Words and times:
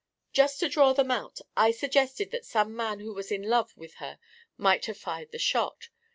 Just 0.33 0.59
to 0.61 0.67
draw 0.67 0.93
them 0.93 1.11
out, 1.11 1.41
I 1.55 1.69
suggested 1.69 2.31
that 2.31 2.43
some 2.43 2.75
man 2.75 3.01
who 3.01 3.13
was 3.13 3.31
in 3.31 3.43
love 3.43 3.77
with 3.77 3.93
her 4.01 4.17
might 4.57 4.87
have 4.87 4.97
fired 4.97 5.31
the 5.31 5.37
shot. 5.37 5.89